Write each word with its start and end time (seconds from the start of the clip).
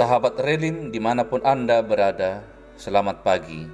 Sahabat 0.00 0.40
Relim 0.40 0.88
di 0.88 0.96
mana 0.96 1.28
pun 1.28 1.44
Anda 1.44 1.84
berada, 1.84 2.40
selamat 2.80 3.20
pagi. 3.20 3.68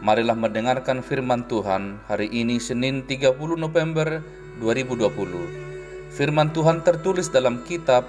Marilah 0.00 0.32
mendengarkan 0.32 1.04
firman 1.04 1.44
Tuhan 1.44 2.00
hari 2.08 2.32
ini 2.32 2.56
Senin 2.56 3.04
30 3.04 3.36
November 3.36 4.24
2020. 4.64 6.08
Firman 6.08 6.48
Tuhan 6.56 6.80
tertulis 6.80 7.28
dalam 7.28 7.60
kitab 7.68 8.08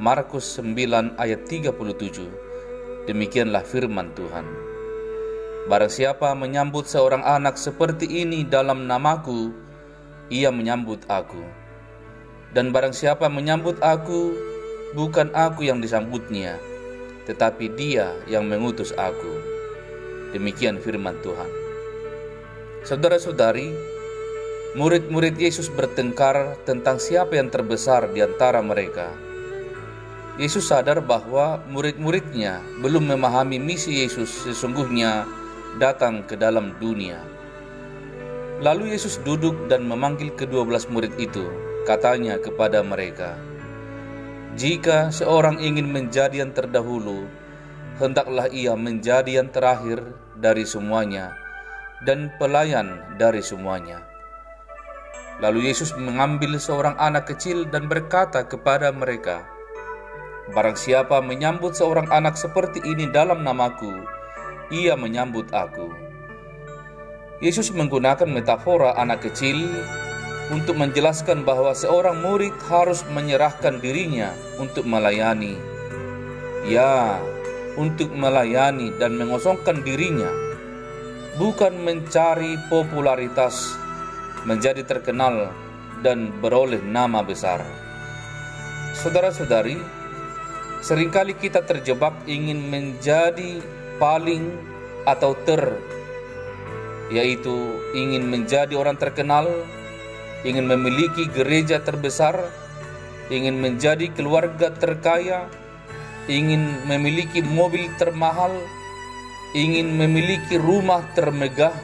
Markus 0.00 0.56
9 0.56 1.20
ayat 1.20 1.44
37. 1.44 2.24
Demikianlah 3.12 3.60
firman 3.68 4.16
Tuhan. 4.16 4.48
Barang 5.68 5.92
siapa 5.92 6.32
menyambut 6.32 6.88
seorang 6.88 7.28
anak 7.28 7.60
seperti 7.60 8.08
ini 8.08 8.48
dalam 8.48 8.88
namaku, 8.88 9.52
ia 10.32 10.48
menyambut 10.48 11.04
aku. 11.12 11.44
Dan 12.56 12.72
barang 12.72 12.96
siapa 12.96 13.28
menyambut 13.28 13.76
aku, 13.84 14.51
bukan 14.92 15.32
aku 15.32 15.68
yang 15.68 15.80
disambutnya, 15.80 16.56
tetapi 17.24 17.72
dia 17.76 18.12
yang 18.28 18.48
mengutus 18.48 18.92
aku. 18.96 19.40
Demikian 20.32 20.80
firman 20.80 21.16
Tuhan. 21.20 21.50
Saudara-saudari, 22.82 23.72
murid-murid 24.74 25.36
Yesus 25.36 25.68
bertengkar 25.68 26.56
tentang 26.64 26.96
siapa 26.96 27.36
yang 27.36 27.52
terbesar 27.52 28.08
di 28.10 28.24
antara 28.24 28.64
mereka. 28.64 29.12
Yesus 30.40 30.72
sadar 30.72 31.04
bahwa 31.04 31.60
murid-muridnya 31.68 32.64
belum 32.80 33.12
memahami 33.12 33.60
misi 33.60 34.00
Yesus 34.00 34.32
sesungguhnya 34.48 35.28
datang 35.76 36.24
ke 36.24 36.40
dalam 36.40 36.72
dunia. 36.80 37.20
Lalu 38.64 38.96
Yesus 38.96 39.20
duduk 39.20 39.68
dan 39.68 39.84
memanggil 39.84 40.32
kedua 40.32 40.64
belas 40.64 40.88
murid 40.88 41.12
itu. 41.20 41.44
Katanya 41.82 42.38
kepada 42.38 42.80
mereka, 42.80 43.34
"Jika 44.54 45.08
seorang 45.08 45.58
ingin 45.58 45.88
menjadi 45.88 46.44
yang 46.44 46.52
terdahulu, 46.52 47.24
hendaklah 47.96 48.48
ia 48.52 48.76
menjadi 48.76 49.40
yang 49.40 49.48
terakhir 49.48 50.02
dari 50.36 50.68
semuanya 50.68 51.32
dan 52.04 52.28
pelayan 52.36 53.00
dari 53.16 53.40
semuanya." 53.40 54.04
Lalu 55.40 55.72
Yesus 55.72 55.96
mengambil 55.96 56.60
seorang 56.60 56.94
anak 57.00 57.32
kecil 57.32 57.64
dan 57.66 57.88
berkata 57.88 58.44
kepada 58.44 58.92
mereka, 58.92 59.42
"Barang 60.52 60.76
siapa 60.76 61.24
menyambut 61.24 61.72
seorang 61.72 62.06
anak 62.12 62.36
seperti 62.36 62.84
ini 62.84 63.08
dalam 63.08 63.40
namaku, 63.42 64.04
ia 64.72 64.96
menyambut 64.96 65.48
aku. 65.52 65.92
Yesus 67.42 67.74
menggunakan 67.74 68.30
metafora 68.30 68.94
anak 68.94 69.26
kecil 69.26 69.66
untuk 70.52 70.76
menjelaskan 70.76 71.48
bahwa 71.48 71.72
seorang 71.72 72.20
murid 72.20 72.52
harus 72.68 73.00
menyerahkan 73.08 73.80
dirinya 73.80 74.36
untuk 74.60 74.84
melayani. 74.84 75.56
Ya, 76.68 77.16
untuk 77.80 78.12
melayani 78.12 78.92
dan 79.00 79.16
mengosongkan 79.16 79.80
dirinya, 79.80 80.28
bukan 81.40 81.72
mencari 81.80 82.60
popularitas, 82.68 83.74
menjadi 84.44 84.84
terkenal, 84.84 85.48
dan 86.04 86.30
beroleh 86.44 86.84
nama 86.84 87.24
besar. 87.24 87.64
Saudara-saudari, 88.92 89.80
sering 90.84 91.08
kali 91.08 91.32
kita 91.32 91.64
terjebak 91.64 92.12
ingin 92.28 92.60
menjadi 92.68 93.64
paling 93.96 94.52
atau 95.08 95.32
ter 95.48 95.80
yaitu 97.12 97.76
ingin 97.92 98.24
menjadi 98.24 98.72
orang 98.72 98.96
terkenal, 98.96 99.44
ingin 100.42 100.66
memiliki 100.66 101.30
gereja 101.30 101.82
terbesar, 101.82 102.34
ingin 103.30 103.62
menjadi 103.62 104.10
keluarga 104.10 104.74
terkaya, 104.74 105.46
ingin 106.26 106.82
memiliki 106.86 107.42
mobil 107.42 107.86
termahal, 107.98 108.50
ingin 109.54 109.94
memiliki 109.94 110.58
rumah 110.58 111.02
termegah, 111.14 111.74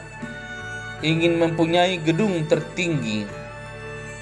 ingin 1.07 1.39
mempunyai 1.39 2.03
gedung 2.03 2.47
tertinggi, 2.51 3.23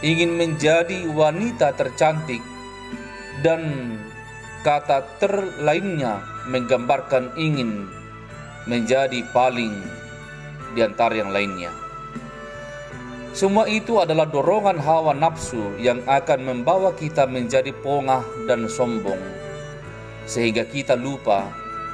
ingin 0.05 0.37
menjadi 0.37 1.09
wanita 1.09 1.73
tercantik, 1.73 2.45
dan 3.41 3.97
kata 4.61 5.01
ter 5.17 5.33
lainnya 5.65 6.21
menggambarkan 6.51 7.33
ingin 7.41 7.89
menjadi 8.67 9.23
paling 9.31 9.73
di 10.75 10.83
antara 10.83 11.15
yang 11.17 11.31
lainnya. 11.31 11.86
Semua 13.37 13.69
itu 13.69 14.01
adalah 14.01 14.25
dorongan 14.25 14.81
hawa 14.81 15.13
nafsu 15.13 15.77
yang 15.77 16.01
akan 16.09 16.41
membawa 16.41 16.97
kita 16.97 17.29
menjadi 17.29 17.69
pongah 17.85 18.25
dan 18.49 18.65
sombong, 18.65 19.21
sehingga 20.25 20.65
kita 20.65 20.97
lupa 20.97 21.45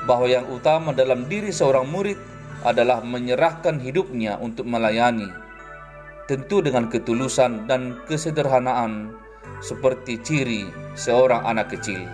bahwa 0.07 0.31
yang 0.31 0.47
utama 0.47 0.95
dalam 0.95 1.27
diri 1.27 1.51
seorang 1.51 1.91
murid 1.91 2.15
adalah 2.63 3.03
menyerahkan 3.03 3.83
hidupnya 3.83 4.39
untuk 4.39 4.71
melayani, 4.71 5.27
tentu 6.31 6.63
dengan 6.63 6.87
ketulusan 6.87 7.67
dan 7.67 7.99
kesederhanaan, 8.07 9.11
seperti 9.59 10.23
ciri 10.23 10.71
seorang 10.95 11.43
anak 11.43 11.75
kecil. 11.75 12.07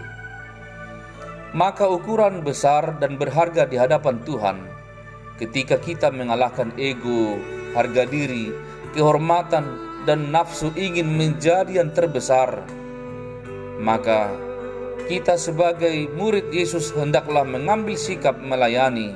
Maka 1.53 1.85
ukuran 1.85 2.41
besar 2.41 2.97
dan 2.97 3.21
berharga 3.21 3.69
di 3.69 3.77
hadapan 3.77 4.25
Tuhan 4.25 4.57
ketika 5.37 5.77
kita 5.77 6.09
mengalahkan 6.09 6.73
ego, 6.81 7.37
harga 7.77 8.09
diri, 8.09 8.68
kehormatan, 8.97 9.89
dan 10.09 10.33
nafsu 10.33 10.73
ingin 10.73 11.05
menjadi 11.05 11.85
yang 11.85 11.93
terbesar. 11.93 12.65
Maka 13.77 14.33
kita 15.05 15.37
sebagai 15.37 16.09
murid 16.17 16.49
Yesus 16.49 16.93
hendaklah 16.97 17.45
mengambil 17.45 17.97
sikap 17.97 18.37
melayani 18.41 19.13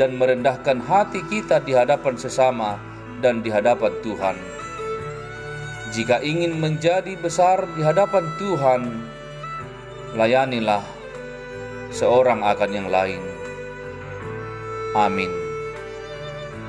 dan 0.00 0.16
merendahkan 0.16 0.80
hati 0.80 1.20
kita 1.28 1.60
di 1.64 1.76
hadapan 1.76 2.16
sesama 2.16 2.80
dan 3.20 3.44
di 3.44 3.52
hadapan 3.52 3.92
Tuhan. 4.00 4.36
Jika 5.92 6.20
ingin 6.20 6.60
menjadi 6.60 7.16
besar 7.16 7.64
di 7.72 7.80
hadapan 7.80 8.28
Tuhan, 8.36 8.82
layanilah 10.16 10.84
seorang 11.88 12.44
akan 12.44 12.70
yang 12.72 12.88
lain. 12.92 13.20
Amin. 14.92 15.32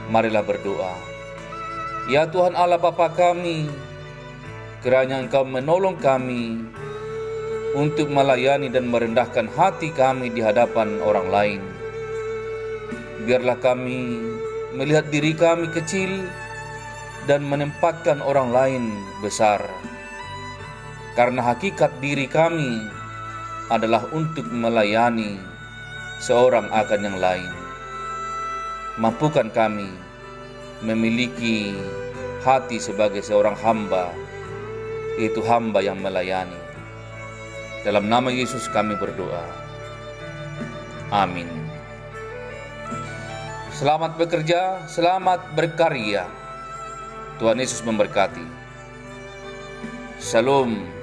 Marilah 0.08 0.44
berdoa. 0.44 1.19
Ya 2.10 2.26
Tuhan 2.26 2.58
Allah 2.58 2.82
Bapa 2.82 3.14
kami, 3.14 3.70
kiranya 4.82 5.22
Engkau 5.22 5.46
menolong 5.46 5.94
kami 5.94 6.58
untuk 7.78 8.10
melayani 8.10 8.66
dan 8.66 8.90
merendahkan 8.90 9.46
hati 9.54 9.94
kami 9.94 10.34
di 10.34 10.42
hadapan 10.42 10.98
orang 11.06 11.30
lain. 11.30 11.62
Biarlah 13.30 13.62
kami 13.62 14.26
melihat 14.74 15.06
diri 15.14 15.38
kami 15.38 15.70
kecil 15.70 16.26
dan 17.30 17.46
menempatkan 17.46 18.26
orang 18.26 18.50
lain 18.50 18.90
besar. 19.22 19.62
Karena 21.14 21.46
hakikat 21.46 21.94
diri 22.02 22.26
kami 22.26 22.90
adalah 23.70 24.02
untuk 24.10 24.50
melayani 24.50 25.38
seorang 26.26 26.74
akan 26.74 27.02
yang 27.06 27.18
lain. 27.22 27.54
Mampukan 28.98 29.54
kami 29.54 30.09
memiliki 30.84 31.76
hati 32.44 32.80
sebagai 32.80 33.20
seorang 33.20 33.56
hamba, 33.60 34.12
itu 35.20 35.44
hamba 35.44 35.84
yang 35.84 36.00
melayani. 36.00 36.56
Dalam 37.84 38.08
nama 38.08 38.32
Yesus 38.32 38.68
kami 38.72 38.96
berdoa. 39.00 39.44
Amin. 41.10 41.48
Selamat 43.72 44.20
bekerja, 44.20 44.84
selamat 44.92 45.56
berkarya. 45.56 46.28
Tuhan 47.40 47.64
Yesus 47.64 47.80
memberkati. 47.88 48.44
Salam. 50.20 50.99